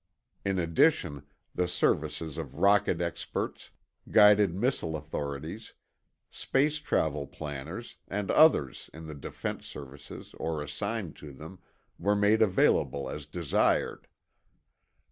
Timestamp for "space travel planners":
6.31-7.97